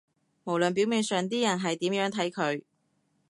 [0.45, 2.63] 無論表面上啲人係點樣睇佢